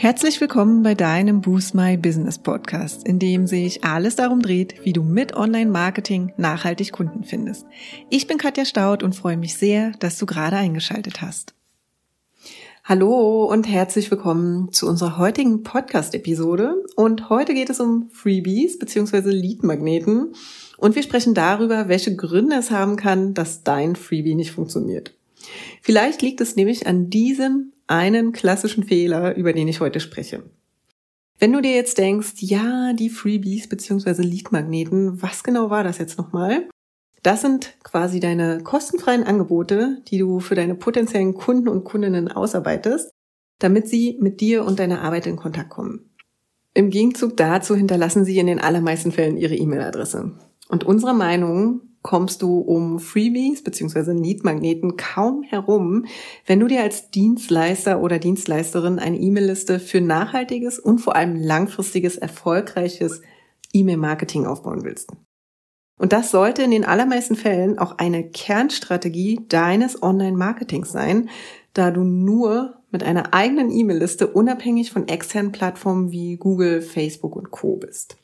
[0.00, 4.92] Herzlich willkommen bei deinem Boost My Business Podcast, in dem sich alles darum dreht, wie
[4.92, 7.66] du mit Online-Marketing nachhaltig Kunden findest.
[8.08, 11.52] Ich bin Katja Staud und freue mich sehr, dass du gerade eingeschaltet hast.
[12.84, 16.76] Hallo und herzlich willkommen zu unserer heutigen Podcast-Episode.
[16.94, 19.32] Und heute geht es um Freebies bzw.
[19.32, 20.32] Lead-Magneten.
[20.76, 25.12] Und wir sprechen darüber, welche Gründe es haben kann, dass dein Freebie nicht funktioniert.
[25.82, 30.44] Vielleicht liegt es nämlich an diesem einen klassischen Fehler, über den ich heute spreche.
[31.40, 34.22] Wenn du dir jetzt denkst, ja, die Freebies bzw.
[34.22, 36.68] Lead-Magneten, was genau war das jetzt nochmal?
[37.22, 43.10] Das sind quasi deine kostenfreien Angebote, die du für deine potenziellen Kunden und Kundinnen ausarbeitest,
[43.58, 46.10] damit sie mit dir und deiner Arbeit in Kontakt kommen.
[46.74, 50.38] Im Gegenzug dazu hinterlassen sie in den allermeisten Fällen ihre E-Mail-Adresse.
[50.68, 54.14] Und unserer Meinung kommst du um Freebies bzw.
[54.14, 56.06] Need-Magneten kaum herum,
[56.46, 62.16] wenn du dir als Dienstleister oder Dienstleisterin eine E-Mail-Liste für nachhaltiges und vor allem langfristiges,
[62.16, 63.20] erfolgreiches
[63.74, 65.12] E-Mail-Marketing aufbauen willst.
[65.98, 71.28] Und das sollte in den allermeisten Fällen auch eine Kernstrategie deines Online-Marketings sein,
[71.74, 77.50] da du nur mit einer eigenen E-Mail-Liste unabhängig von externen Plattformen wie Google, Facebook und
[77.50, 78.16] Co bist.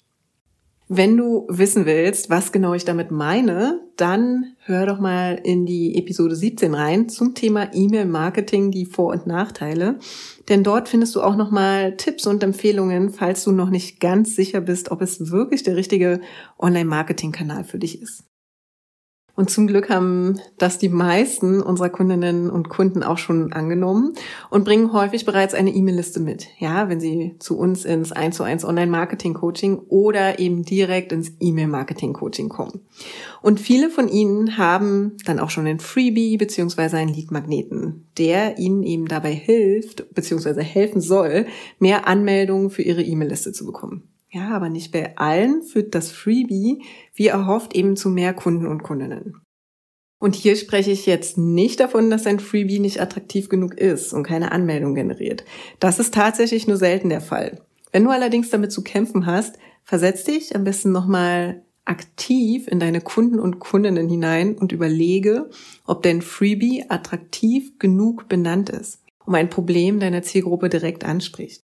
[0.97, 5.99] Wenn du wissen willst, was genau ich damit meine, dann hör doch mal in die
[5.99, 9.99] Episode 17 rein zum Thema E-Mail-Marketing, die Vor- und Nachteile.
[10.49, 14.37] Denn dort findest du auch noch mal Tipps und Empfehlungen, falls du noch nicht ganz
[14.37, 16.21] sicher bist, ob es wirklich der richtige
[16.61, 18.23] Online-Marketing-Kanal für dich ist.
[19.37, 24.13] Und zum Glück haben das die meisten unserer Kundinnen und Kunden auch schon angenommen
[24.49, 26.47] und bringen häufig bereits eine E-Mail-Liste mit.
[26.59, 32.49] Ja, wenn sie zu uns ins 1 zu 1 Online-Marketing-Coaching oder eben direkt ins E-Mail-Marketing-Coaching
[32.49, 32.81] kommen.
[33.43, 38.85] Und viele von ihnen haben dann auch schon ein Freebie beziehungsweise einen Lead-Magneten, der ihnen
[38.85, 41.47] eben dabei hilft beziehungsweise helfen soll,
[41.81, 44.14] mehr Anmeldungen für ihre E-Mail-Liste zu bekommen.
[44.35, 46.83] Ja, aber nicht bei allen führt das Freebie,
[47.15, 49.41] wie erhofft, eben zu mehr Kunden und Kundinnen.
[50.19, 54.25] Und hier spreche ich jetzt nicht davon, dass ein Freebie nicht attraktiv genug ist und
[54.25, 55.45] keine Anmeldung generiert.
[55.79, 57.61] Das ist tatsächlich nur selten der Fall.
[57.93, 63.03] Wenn du allerdings damit zu kämpfen hast, versetz dich am besten nochmal aktiv in deine
[63.03, 65.49] Kunden und Kundinnen hinein und überlege,
[65.87, 71.64] ob dein Freebie attraktiv genug benannt ist, um ein Problem deiner Zielgruppe direkt anspricht.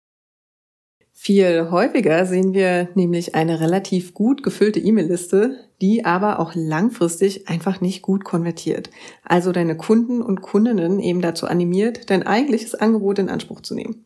[1.19, 7.81] Viel häufiger sehen wir nämlich eine relativ gut gefüllte E-Mail-Liste, die aber auch langfristig einfach
[7.81, 8.91] nicht gut konvertiert.
[9.23, 14.05] Also deine Kunden und Kundinnen eben dazu animiert, dein eigentliches Angebot in Anspruch zu nehmen.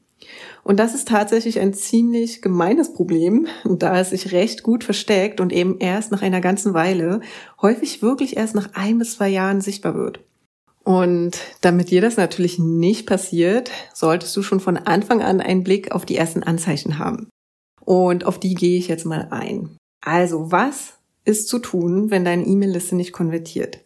[0.64, 5.52] Und das ist tatsächlich ein ziemlich gemeines Problem, da es sich recht gut versteckt und
[5.52, 7.20] eben erst nach einer ganzen Weile,
[7.62, 10.22] häufig wirklich erst nach ein bis zwei Jahren sichtbar wird.
[10.84, 15.92] Und damit dir das natürlich nicht passiert, solltest du schon von Anfang an einen Blick
[15.92, 17.30] auf die ersten Anzeichen haben.
[17.82, 19.78] Und auf die gehe ich jetzt mal ein.
[20.02, 20.94] Also, was
[21.24, 23.80] ist zu tun, wenn deine E-Mail-Liste nicht konvertiert?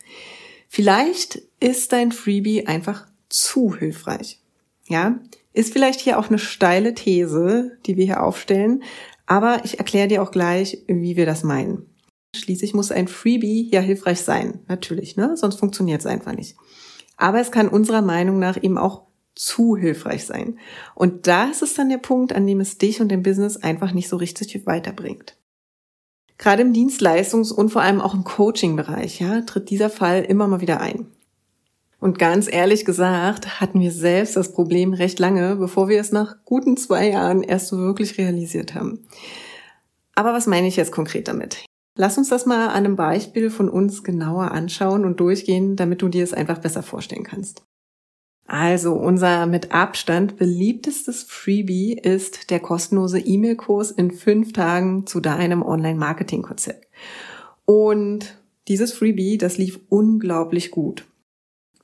[0.70, 4.40] Vielleicht ist dein Freebie einfach zu hilfreich.
[4.88, 5.20] Ja,
[5.54, 8.84] ist vielleicht hier auch eine steile These, die wir hier aufstellen,
[9.26, 11.86] aber ich erkläre dir auch gleich, wie wir das meinen.
[12.36, 15.36] Schließlich muss ein Freebie ja hilfreich sein, natürlich, ne?
[15.36, 16.56] Sonst funktioniert es einfach nicht.
[17.18, 19.04] Aber es kann unserer Meinung nach eben auch
[19.36, 20.60] zu hilfreich sein.
[20.96, 24.10] Und das ist dann der Punkt, an dem es dich und dein Business einfach nicht
[24.10, 25.38] so richtig weiterbringt.
[26.38, 30.62] Gerade im Dienstleistungs- und vor allem auch im Coaching-Bereich, ja, tritt dieser Fall immer mal
[30.62, 31.08] wieder ein.
[32.00, 36.36] Und ganz ehrlich gesagt, hatten wir selbst das Problem recht lange, bevor wir es nach
[36.44, 39.08] guten zwei Jahren erst so wirklich realisiert haben.
[40.14, 41.66] Aber was meine ich jetzt konkret damit?
[41.98, 46.10] Lass uns das mal an einem Beispiel von uns genauer anschauen und durchgehen, damit du
[46.10, 47.64] dir es einfach besser vorstellen kannst.
[48.48, 55.64] Also unser mit Abstand beliebtestes Freebie ist der kostenlose E-Mail-Kurs in fünf Tagen zu deinem
[55.64, 56.88] Online-Marketing-Konzept.
[57.66, 61.06] Und dieses Freebie, das lief unglaublich gut.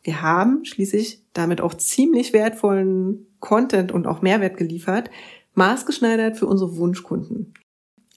[0.03, 5.09] Wir haben schließlich damit auch ziemlich wertvollen Content und auch Mehrwert geliefert,
[5.55, 7.53] maßgeschneidert für unsere Wunschkunden.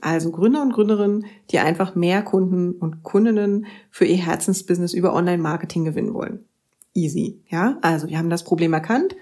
[0.01, 5.85] Also Gründer und Gründerinnen, die einfach mehr Kunden und Kundinnen für ihr Herzensbusiness über Online-Marketing
[5.85, 6.45] gewinnen wollen.
[6.95, 7.79] Easy, ja?
[7.81, 9.17] Also wir haben das Problem erkannt.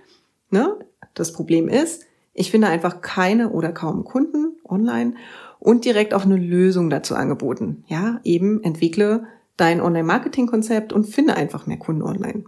[0.51, 0.77] Ne?
[1.15, 2.05] Das Problem ist,
[2.35, 5.15] ich finde einfach keine oder kaum Kunden online
[5.59, 7.85] und direkt auch eine Lösung dazu angeboten.
[7.87, 9.27] Ja, eben entwickle
[9.57, 12.45] dein Online-Marketing-Konzept und finde einfach mehr Kunden online.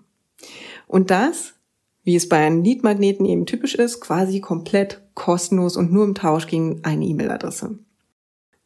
[0.87, 1.55] Und das,
[2.03, 6.47] wie es bei einem Lead-Magneten eben typisch ist, quasi komplett kostenlos und nur im Tausch
[6.47, 7.79] gegen eine E-Mail-Adresse.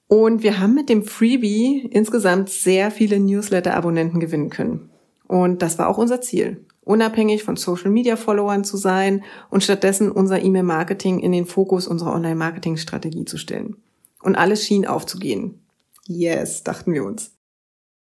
[0.08, 4.90] Und wir haben mit dem Freebie insgesamt sehr viele Newsletter-Abonnenten gewinnen können.
[5.26, 6.64] Und das war auch unser Ziel.
[6.88, 13.37] unabhängig von Social-Media-Followern zu sein und stattdessen unser E-Mail-Marketing in den Fokus unserer Online-Marketing-Strategie zu
[13.37, 13.76] stellen.
[14.22, 15.60] Und alles schien aufzugehen.
[16.06, 17.38] Yes, dachten wir uns.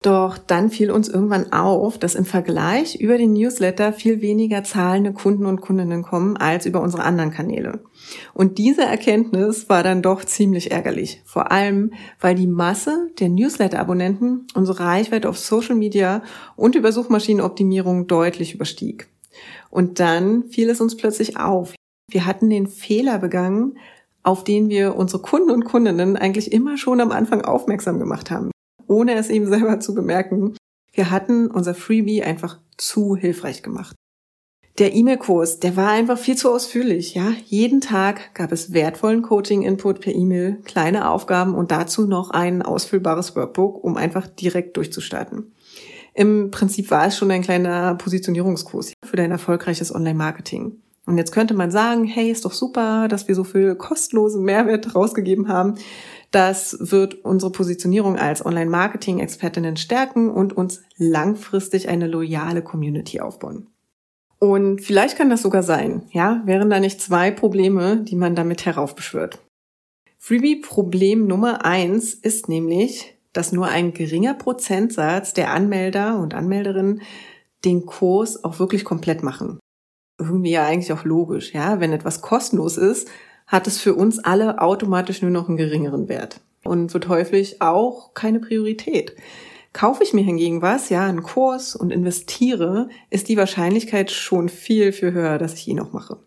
[0.03, 5.13] Doch dann fiel uns irgendwann auf, dass im Vergleich über den Newsletter viel weniger zahlende
[5.13, 7.81] Kunden und Kundinnen kommen als über unsere anderen Kanäle.
[8.33, 11.21] Und diese Erkenntnis war dann doch ziemlich ärgerlich.
[11.27, 16.23] Vor allem, weil die Masse der Newsletter-Abonnenten unsere Reichweite auf Social Media
[16.57, 19.09] und über Suchmaschinenoptimierung deutlich überstieg.
[19.69, 21.75] Und dann fiel es uns plötzlich auf.
[22.11, 23.77] Wir hatten den Fehler begangen,
[24.23, 28.51] auf den wir unsere Kunden und Kundinnen eigentlich immer schon am Anfang aufmerksam gemacht haben
[28.91, 30.57] ohne es ihm selber zu bemerken.
[30.93, 33.95] Wir hatten unser Freebie einfach zu hilfreich gemacht.
[34.79, 37.33] Der E-Mail-Kurs, der war einfach viel zu ausführlich, ja.
[37.47, 43.37] Jeden Tag gab es wertvollen Coaching-Input per E-Mail, kleine Aufgaben und dazu noch ein ausfüllbares
[43.37, 45.53] Workbook, um einfach direkt durchzustarten.
[46.15, 50.81] Im Prinzip war es schon ein kleiner Positionierungskurs für dein erfolgreiches Online-Marketing.
[51.07, 54.95] Und jetzt könnte man sagen, hey, ist doch super, dass wir so viel kostenlose Mehrwert
[54.95, 55.75] rausgegeben haben.
[56.31, 63.67] Das wird unsere Positionierung als Online-Marketing-Expertinnen stärken und uns langfristig eine loyale Community aufbauen.
[64.39, 68.65] Und vielleicht kann das sogar sein, ja, wären da nicht zwei Probleme, die man damit
[68.65, 69.41] heraufbeschwört.
[70.19, 77.03] Freebie-Problem Nummer eins ist nämlich, dass nur ein geringer Prozentsatz der Anmelder und Anmelderinnen
[77.65, 79.59] den Kurs auch wirklich komplett machen.
[80.19, 81.81] Irgendwie ja eigentlich auch logisch, ja.
[81.81, 83.09] Wenn etwas kostenlos ist,
[83.51, 88.15] hat es für uns alle automatisch nur noch einen geringeren Wert und wird häufig auch
[88.15, 89.17] keine Priorität.
[89.73, 94.93] Kaufe ich mir hingegen was, ja, einen Kurs und investiere, ist die Wahrscheinlichkeit schon viel,
[94.93, 96.19] viel höher, dass ich ihn noch mache.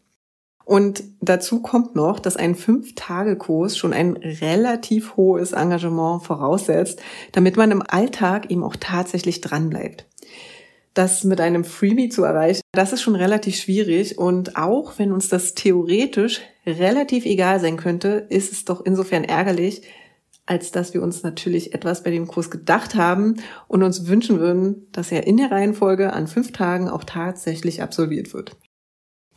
[0.66, 7.02] Und dazu kommt noch, dass ein Fünf-Tage-Kurs schon ein relativ hohes Engagement voraussetzt,
[7.34, 10.06] damit man im Alltag eben auch tatsächlich dranbleibt
[10.94, 14.18] das mit einem Freebie zu erreichen, das ist schon relativ schwierig.
[14.18, 19.84] Und auch wenn uns das theoretisch relativ egal sein könnte, ist es doch insofern ärgerlich,
[20.46, 23.36] als dass wir uns natürlich etwas bei dem Kurs gedacht haben
[23.68, 28.34] und uns wünschen würden, dass er in der Reihenfolge an fünf Tagen auch tatsächlich absolviert
[28.34, 28.58] wird.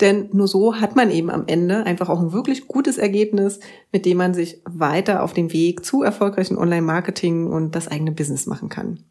[0.01, 3.61] Denn nur so hat man eben am Ende einfach auch ein wirklich gutes Ergebnis,
[3.93, 8.47] mit dem man sich weiter auf den Weg zu erfolgreichen Online-Marketing und das eigene Business
[8.47, 9.05] machen kann.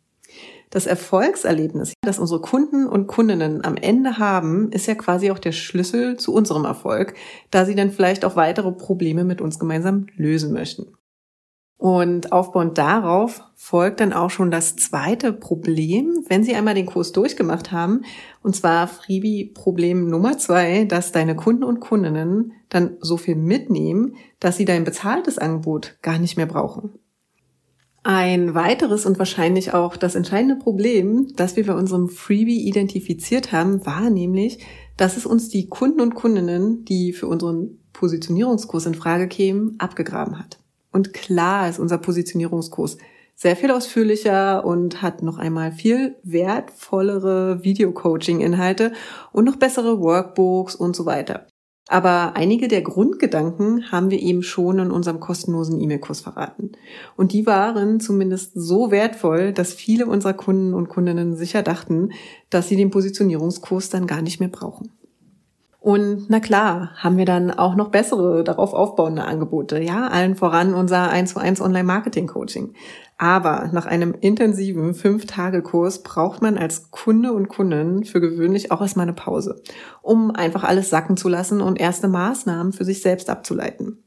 [0.69, 5.51] Das Erfolgserlebnis, das unsere Kunden und Kundinnen am Ende haben, ist ja quasi auch der
[5.51, 7.13] Schlüssel zu unserem Erfolg,
[7.51, 10.88] da sie dann vielleicht auch weitere Probleme mit uns gemeinsam lösen möchten.
[11.77, 17.11] Und aufbauend darauf folgt dann auch schon das zweite Problem, wenn Sie einmal den Kurs
[17.11, 18.03] durchgemacht haben,
[18.41, 24.57] und zwar Freebie-Problem Nummer zwei, dass deine Kunden und Kundinnen dann so viel mitnehmen, dass
[24.57, 26.97] sie dein bezahltes Angebot gar nicht mehr brauchen.
[28.07, 33.84] Ein weiteres und wahrscheinlich auch das entscheidende Problem, das wir bei unserem Freebie identifiziert haben,
[33.84, 34.60] war nämlich,
[34.96, 40.38] dass es uns die Kunden und Kundinnen, die für unseren Positionierungskurs in Frage kämen, abgegraben
[40.38, 40.60] hat.
[40.92, 43.00] Und klar ist unser Positionierungskurs
[43.34, 48.94] sehr viel ausführlicher und hat noch einmal viel wertvollere Video-Coaching-Inhalte
[49.31, 51.48] und noch bessere Workbooks und so weiter.
[51.87, 56.71] Aber einige der Grundgedanken haben wir eben schon in unserem kostenlosen E-Mail-Kurs verraten.
[57.15, 62.11] Und die waren zumindest so wertvoll, dass viele unserer Kunden und Kundinnen sicher dachten,
[62.49, 64.91] dass sie den Positionierungskurs dann gar nicht mehr brauchen.
[65.85, 69.80] Und na klar, haben wir dann auch noch bessere, darauf aufbauende Angebote.
[69.80, 72.73] Ja, allen voran unser 1 zu 1 Online-Marketing-Coaching.
[73.19, 79.04] Aber nach einem intensiven 5-Tage-Kurs braucht man als Kunde und Kundin für gewöhnlich auch erstmal
[79.04, 79.61] eine Pause,
[80.01, 84.04] um einfach alles sacken zu lassen und erste Maßnahmen für sich selbst abzuleiten.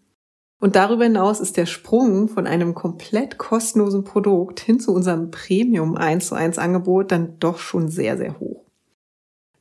[0.59, 5.97] Und darüber hinaus ist der Sprung von einem komplett kostenlosen Produkt hin zu unserem Premium
[5.97, 8.65] 1 zu 1 Angebot dann doch schon sehr, sehr hoch.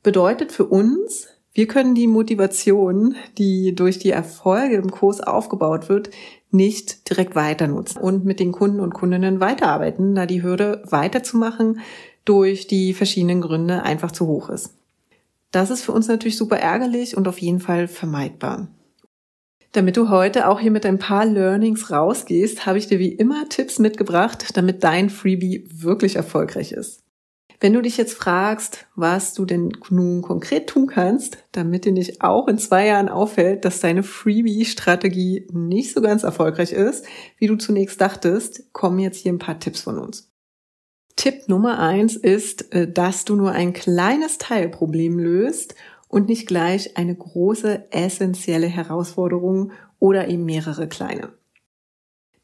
[0.02, 6.10] Bedeutet für uns, wir können die Motivation, die durch die Erfolge im Kurs aufgebaut wird,
[6.50, 11.80] nicht direkt weiter nutzen und mit den Kunden und Kundinnen weiterarbeiten, da die Hürde weiterzumachen
[12.24, 14.74] durch die verschiedenen Gründe einfach zu hoch ist.
[15.50, 18.68] Das ist für uns natürlich super ärgerlich und auf jeden Fall vermeidbar.
[19.72, 23.48] Damit du heute auch hier mit ein paar Learnings rausgehst, habe ich dir wie immer
[23.48, 27.02] Tipps mitgebracht, damit dein Freebie wirklich erfolgreich ist.
[27.60, 32.22] Wenn du dich jetzt fragst, was du denn nun konkret tun kannst, damit dir nicht
[32.22, 37.04] auch in zwei Jahren auffällt, dass deine Freebie-Strategie nicht so ganz erfolgreich ist,
[37.36, 40.30] wie du zunächst dachtest, kommen jetzt hier ein paar Tipps von uns.
[41.16, 45.74] Tipp Nummer eins ist, äh, dass du nur ein kleines Teilproblem löst
[46.06, 51.32] und nicht gleich eine große essentielle Herausforderung oder eben mehrere kleine.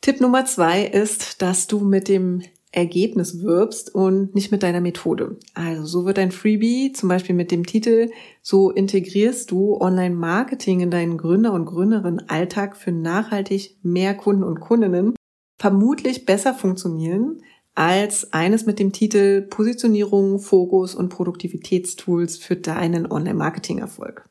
[0.00, 2.42] Tipp Nummer zwei ist, dass du mit dem
[2.74, 5.38] Ergebnis wirbst und nicht mit deiner Methode.
[5.54, 8.10] Also so wird dein Freebie zum Beispiel mit dem Titel
[8.42, 15.14] So integrierst du Online-Marketing in deinen Gründer- und Gründerinnen-Alltag für nachhaltig mehr Kunden und Kundinnen
[15.58, 17.40] vermutlich besser funktionieren
[17.74, 24.28] als eines mit dem Titel Positionierung, Fokus und Produktivitätstools für deinen Online-Marketing-Erfolg.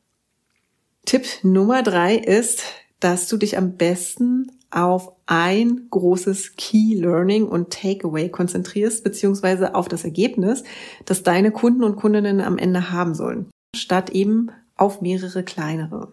[1.04, 2.64] Tipp Nummer drei ist,
[3.00, 9.88] dass du dich am besten auf ein großes Key Learning und Takeaway konzentrierst, beziehungsweise auf
[9.88, 10.64] das Ergebnis,
[11.04, 16.12] das deine Kunden und Kundinnen am Ende haben sollen, statt eben auf mehrere kleinere.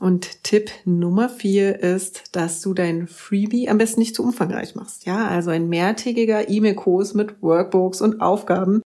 [0.00, 5.06] Und Tipp Nummer vier ist, dass du dein Freebie am besten nicht zu umfangreich machst.
[5.06, 8.82] Ja, also ein mehrtägiger E-Mail-Kurs mit Workbooks und Aufgaben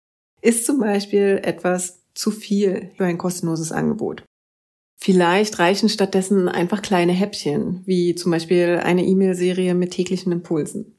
[0.41, 4.23] ist zum Beispiel etwas zu viel für ein kostenloses Angebot.
[5.03, 10.95] Vielleicht reichen stattdessen einfach kleine Häppchen, wie zum Beispiel eine E-Mail-Serie mit täglichen Impulsen.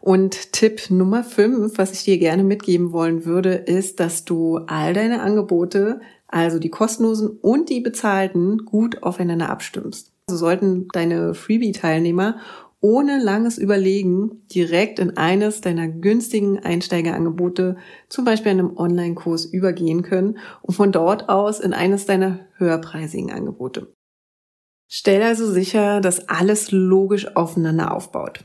[0.00, 4.94] Und Tipp Nummer 5, was ich dir gerne mitgeben wollen würde, ist, dass du all
[4.94, 10.12] deine Angebote, also die kostenlosen und die bezahlten, gut aufeinander abstimmst.
[10.28, 12.36] So sollten deine Freebie-Teilnehmer
[12.82, 17.76] ohne langes Überlegen direkt in eines deiner günstigen Einsteigerangebote,
[18.08, 23.94] zum Beispiel einem Online-Kurs, übergehen können und von dort aus in eines deiner höherpreisigen Angebote.
[24.90, 28.44] Stell also sicher, dass alles logisch aufeinander aufbaut.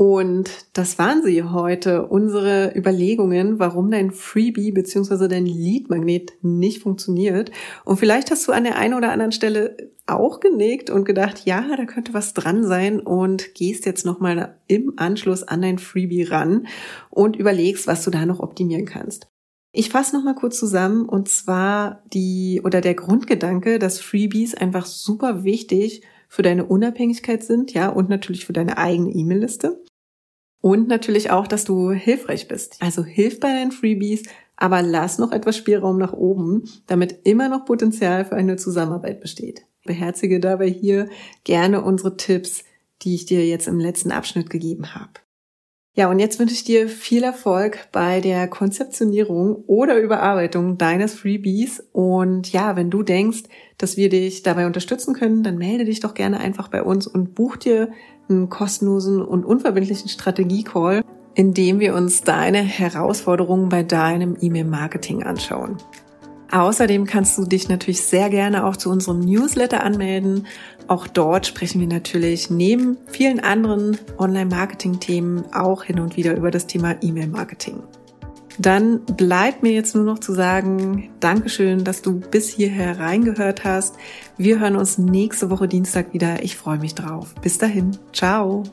[0.00, 5.26] Und das waren sie heute, unsere Überlegungen, warum dein Freebie bzw.
[5.26, 7.50] dein Lead-Magnet nicht funktioniert.
[7.84, 11.74] Und vielleicht hast du an der einen oder anderen Stelle auch genickt und gedacht, ja,
[11.76, 16.68] da könnte was dran sein und gehst jetzt nochmal im Anschluss an dein Freebie ran
[17.10, 19.26] und überlegst, was du da noch optimieren kannst.
[19.72, 25.42] Ich fasse nochmal kurz zusammen und zwar die oder der Grundgedanke, dass Freebies einfach super
[25.42, 29.82] wichtig für deine Unabhängigkeit sind, ja, und natürlich für deine eigene E-Mail-Liste.
[30.60, 32.76] Und natürlich auch, dass du hilfreich bist.
[32.80, 34.24] Also hilf bei deinen Freebies,
[34.56, 39.62] aber lass noch etwas Spielraum nach oben, damit immer noch Potenzial für eine Zusammenarbeit besteht.
[39.84, 41.08] Beherzige dabei hier
[41.44, 42.64] gerne unsere Tipps,
[43.02, 45.12] die ich dir jetzt im letzten Abschnitt gegeben habe.
[45.98, 51.82] Ja, und jetzt wünsche ich dir viel Erfolg bei der Konzeptionierung oder Überarbeitung deines Freebies.
[51.92, 53.44] Und ja, wenn du denkst,
[53.78, 57.34] dass wir dich dabei unterstützen können, dann melde dich doch gerne einfach bei uns und
[57.34, 57.90] buch dir
[58.28, 61.02] einen kostenlosen und unverbindlichen Strategie-Call,
[61.34, 65.76] in dem wir uns deine Herausforderungen bei deinem E-Mail-Marketing anschauen.
[66.50, 70.46] Außerdem kannst du dich natürlich sehr gerne auch zu unserem Newsletter anmelden.
[70.86, 76.66] Auch dort sprechen wir natürlich neben vielen anderen Online-Marketing-Themen auch hin und wieder über das
[76.66, 77.82] Thema E-Mail-Marketing.
[78.58, 83.94] Dann bleibt mir jetzt nur noch zu sagen, Dankeschön, dass du bis hierher reingehört hast.
[84.36, 86.42] Wir hören uns nächste Woche Dienstag wieder.
[86.42, 87.34] Ich freue mich drauf.
[87.40, 87.96] Bis dahin.
[88.12, 88.64] Ciao.